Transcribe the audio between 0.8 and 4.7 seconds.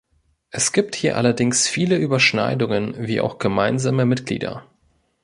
hier allerdings viele Überschneidungen, wie auch gemeinsame Mitglieder.